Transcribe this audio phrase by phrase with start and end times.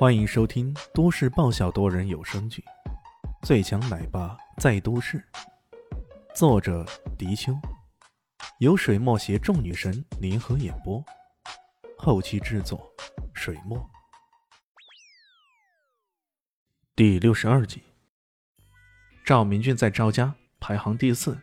[0.00, 2.64] 欢迎收听都市爆笑多人有声剧
[3.46, 5.18] 《最强奶爸在都市》，
[6.34, 6.86] 作者：
[7.18, 7.52] 迪秋，
[8.60, 11.04] 由水墨携众女神联合演播，
[11.98, 12.90] 后期制作：
[13.34, 13.78] 水墨。
[16.96, 17.82] 第六十二集，
[19.22, 21.38] 赵明俊在赵家排行第四，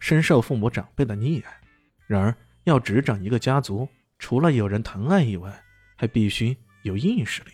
[0.00, 1.60] 深受父母长辈的溺爱。
[2.06, 3.88] 然而，要执掌一个家族，
[4.18, 5.64] 除了有人疼爱以外，
[5.96, 7.52] 还必须有硬实力。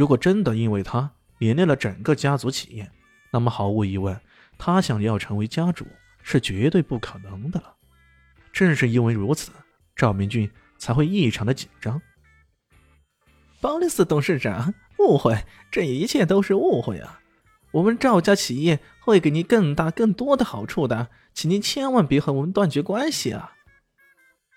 [0.00, 2.90] 如果真的因为他连累了整个家族企业，
[3.30, 4.18] 那么毫无疑问，
[4.56, 5.86] 他想要成为家主
[6.22, 7.74] 是绝对不可能的了。
[8.50, 9.52] 正是因为如此，
[9.94, 12.00] 赵明俊才会异常的紧张。
[13.60, 17.20] 鲍里斯董事长，误会，这一切都是误会啊！
[17.72, 23.52] 我们赵家企业会给您更大、更多的好处的，请您千万别和我们断绝关系啊！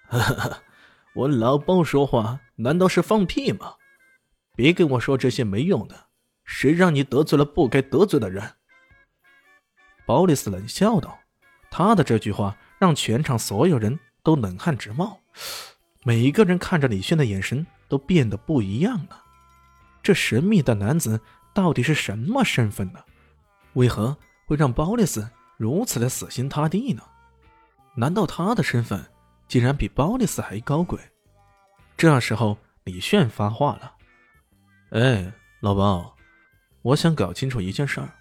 [0.08, 0.64] 哈哈，
[1.14, 3.74] 我老包说话难道是放屁吗？
[4.56, 6.08] 别跟我说这些没用的，
[6.46, 8.54] 谁让你得罪了不该得罪的人？
[10.06, 11.18] 鲍里斯冷笑道。
[11.72, 15.20] 他的这句话让全场所有人都冷汗直冒，
[16.04, 19.24] 每一个人看着李炫的眼神都变得不一样了。
[20.04, 21.20] 这神秘的男子
[21.52, 23.00] 到底是什么身份呢？
[23.74, 27.02] 为何会让鲍里斯如此的死心塌地呢？
[27.96, 29.04] 难道他的身份
[29.48, 31.00] 竟然比鲍里斯还高贵？
[31.98, 33.93] 这时候，李炫发话了。
[34.94, 36.16] 哎，老包，
[36.84, 38.14] 我想搞清楚一件事儿：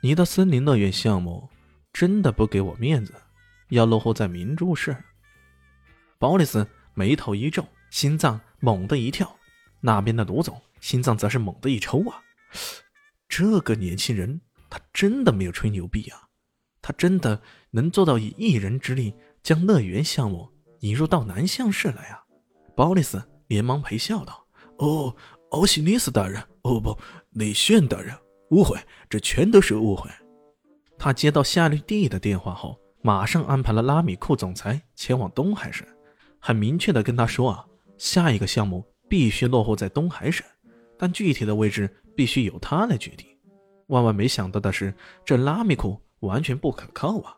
[0.00, 1.48] 你的森林乐园项目
[1.92, 3.12] 真的不给我面子，
[3.70, 4.96] 要落后在明珠市？
[6.16, 9.36] 鲍里斯眉头一皱，心脏猛地一跳。
[9.80, 12.22] 那边的卢总心脏则是猛地一抽啊！
[13.28, 16.28] 这个年轻人，他真的没有吹牛逼啊！
[16.80, 20.48] 他真的能做到以一人之力将乐园项目
[20.82, 22.22] 引入到南向市来啊！
[22.76, 24.46] 鲍里斯连忙陪笑道
[24.78, 25.16] ：“哦。”
[25.50, 26.96] 欧西尼斯大人，哦不，
[27.30, 28.16] 李炫大人，
[28.50, 30.08] 误会，这全都是误会。
[30.96, 35.84] 他接到夏绿蒂的电话后，马上安排了拉米库总裁前往东海省，
[36.38, 37.66] 很明确的跟他说啊，
[37.98, 40.46] 下一个项目必须落户在东海省，
[40.96, 43.26] 但具体的位置必须由他来决定。
[43.88, 44.94] 万万没想到的是，
[45.24, 47.36] 这拉米库完全不可靠啊！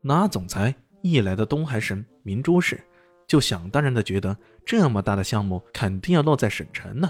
[0.00, 2.82] 那总裁一来到东海省明珠市，
[3.28, 7.08] 就想当然的觉得这么大的项目肯定要落在省城呢。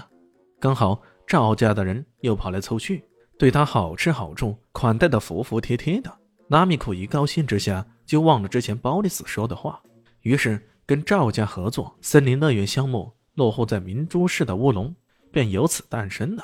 [0.59, 3.03] 刚好赵家的人又跑来凑去，
[3.37, 6.11] 对他好吃好住，款待的服服帖帖的。
[6.49, 9.81] 拉米库一高兴之下，就忘了之前鲍里斯说的话，
[10.21, 14.93] 于是跟赵家合作，森林乐园项目落户在明珠市的乌龙，
[15.31, 16.43] 便由此诞生了。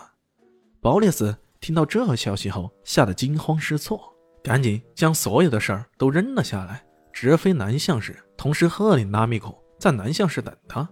[0.80, 4.00] 鲍里斯听到这消息后，吓得惊慌失措，
[4.42, 10.88] 赶紧将所有的事儿都扔了下来，直飞南向市，同时喝令拉米库在南向市等他。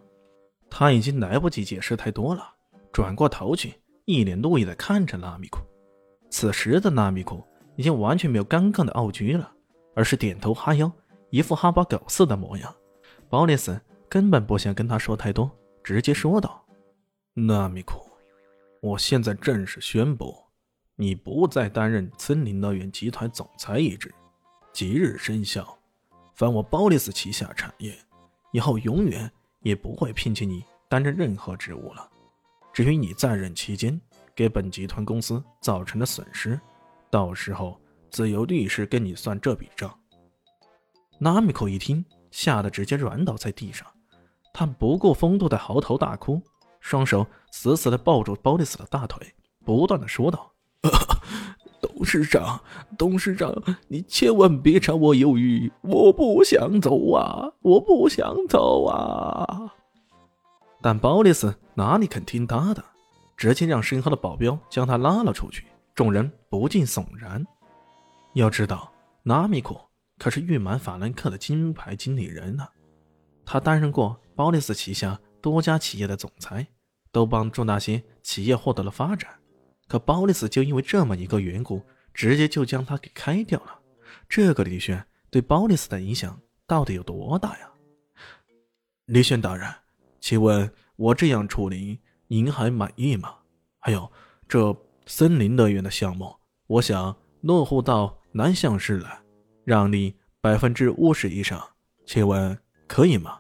[0.70, 2.50] 他已经来不及解释太多了。
[2.94, 3.74] 转过头去，
[4.06, 5.60] 一脸怒意地看着拉米库。
[6.30, 7.44] 此时的拉米库
[7.76, 9.52] 已经完全没有刚刚的傲居了，
[9.96, 10.92] 而是点头哈腰，
[11.32, 12.74] 一副哈巴狗似的模样。
[13.30, 15.50] 鲍里斯根本不想跟他说太多，
[15.84, 16.64] 直接说道
[17.34, 18.00] ：“拉米库，
[18.80, 20.36] 我现在正式宣布，
[20.96, 24.14] 你不再担任森林乐园集团总裁一职，
[24.72, 25.76] 即日生效。
[26.36, 27.98] 凡我鲍里斯旗下产业，
[28.52, 32.08] 以后永远也不会聘请你担任任何职务了。”
[32.74, 34.00] 至于你在任期间
[34.36, 36.60] 给本集团公司造成的损失，
[37.12, 37.80] 到时候
[38.10, 39.94] 自有律师跟你算这笔账。
[41.20, 43.88] 纳米口一听，吓得直接软倒在地上，
[44.52, 46.42] 他不顾风度的嚎啕大哭，
[46.80, 50.52] 双手死死地抱住鲍里斯的大腿，不断的说道
[51.80, 52.60] ：“董事长，
[52.98, 53.54] 董事长，
[53.88, 59.74] 你千万别查我鱿鱼，我不想走啊，我不想走啊。”
[60.82, 62.84] 但鲍里斯哪里肯听他的，
[63.36, 65.66] 直接让身后的保镖将他拉了出去。
[65.96, 67.46] 众人不禁悚然。
[68.34, 68.92] 要知道，
[69.24, 69.80] 纳米库
[70.18, 72.68] 可是誉满法兰克的金牌经理人呢，
[73.46, 76.66] 他担任过鲍里斯旗下多家企业的总裁，
[77.12, 79.32] 都帮助那些企业获得了发展。
[79.88, 81.82] 可鲍里斯就因为这么一个缘故，
[82.14, 83.80] 直接就将他给开掉了。
[84.28, 87.70] 这个李炫对鲍里斯的影响到底有多大呀？
[89.06, 89.72] 李炫大人。
[90.20, 93.36] 请问，我这样处理您还满意吗？
[93.80, 94.12] 还有，
[94.48, 94.76] 这
[95.06, 96.36] 森林乐园的项目，
[96.68, 99.22] 我想落户到南向市来，
[99.66, 101.62] 让利百分之五十以上，
[102.06, 102.58] 请问
[102.88, 103.40] 可以吗？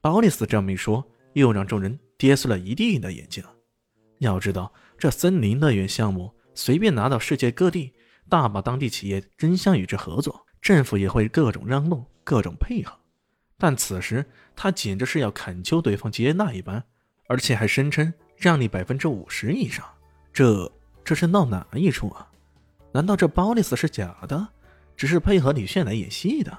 [0.00, 3.44] 鲍里斯这么一说，又让众人跌碎了一地的眼镜。
[4.18, 7.92] 要知道，这森林乐园项目随便拿到世界各地，
[8.28, 12.98] 大把当地企业争相与之合作，政府也会各种让路，各种配合。
[13.58, 14.24] 但此时
[14.54, 16.82] 他简直是要恳求对方接纳一般，
[17.26, 19.84] 而且还声称让你百分之五十以上，
[20.32, 20.70] 这
[21.04, 22.30] 这是闹哪一出啊？
[22.92, 24.48] 难道这鲍里斯是假的，
[24.96, 26.56] 只是配合李炫来演戏的？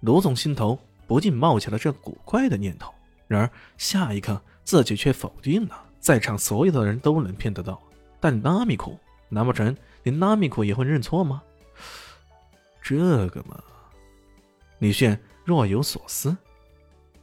[0.00, 2.92] 卢总心头不禁冒起了这古怪的念头，
[3.28, 5.84] 然而下一刻自己却否定了。
[6.00, 7.80] 在场所有的人都能骗得到，
[8.20, 8.98] 但拉米库，
[9.28, 11.42] 难不成连拉米库也会认错吗？
[12.82, 12.96] 这
[13.28, 13.62] 个嘛，
[14.80, 16.36] 李炫若有所思。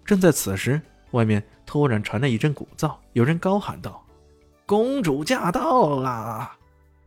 [0.06, 0.82] 正在此时，
[1.12, 4.06] 外面突然传来一阵鼓噪，有人高喊道
[4.66, 6.58] ：“公主驾到啦！”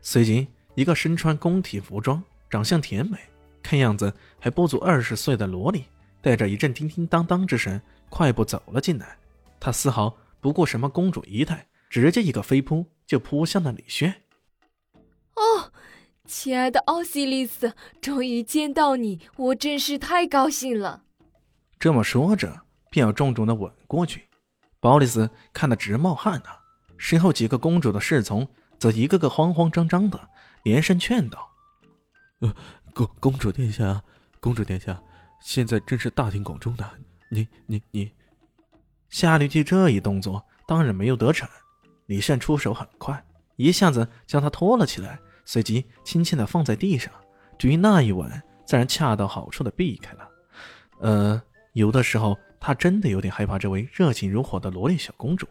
[0.00, 3.18] 随即，一个身穿宫体服装、长相甜美、
[3.62, 5.84] 看样子还不足二十岁的萝莉，
[6.20, 9.16] 带着一阵叮叮当当之声，快步走了进来。
[9.58, 14.14] 她丝毫不顾什么公主仪态，直接一个飞扑就扑向了李轩。
[15.36, 15.72] 哦，
[16.26, 21.03] 亲爱的奥西里斯，终于见到你，我真是太高兴了。
[21.78, 22.60] 这么说着。
[22.90, 24.28] 便要重重的吻过去，
[24.78, 26.46] 鲍里斯看得直冒汗呢。
[26.96, 28.46] 身后几个公主的侍从
[28.78, 30.28] 则一个个慌慌张张的，
[30.62, 31.50] 连声劝道
[32.38, 32.54] ：“呃，
[32.94, 34.00] 公公主殿下，
[34.38, 35.02] 公主殿下，
[35.42, 36.88] 现在正是大庭广众的，
[37.32, 38.12] 你你你。”
[39.10, 41.48] 夏绿蒂这一动作当然没有得逞，
[42.06, 43.20] 李善出手很快，
[43.56, 47.12] 一下子将她拖了起来，随即轻轻的放在地上。
[47.58, 48.30] 至于那一吻，
[48.64, 50.28] 自然恰到好处的避开了。
[51.00, 51.42] 呃，
[51.74, 52.36] 有的时候。
[52.66, 55.46] 他真的有点害怕这位热情如火的萝莉小公主，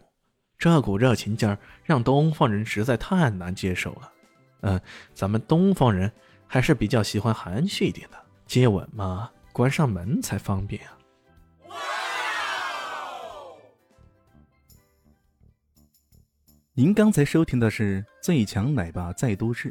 [0.58, 4.12] 这股热情劲儿让东方人实在太难接受了。
[4.62, 4.80] 嗯，
[5.14, 6.10] 咱们东方人
[6.44, 10.98] 还是比较喜欢含蓄一点的，接吻嘛，关上门才方便啊。
[16.72, 19.70] 您刚才收听的是《最强奶爸在都市》，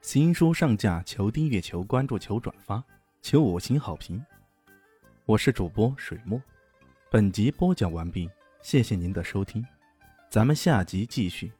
[0.00, 2.84] 新书上架，求订阅，求关注，求转发，
[3.20, 4.24] 求五星好评。
[5.28, 6.42] 我是主播水墨。
[7.10, 8.30] 本集播讲完毕，
[8.62, 9.62] 谢谢您的收听，
[10.30, 11.52] 咱们下集继续。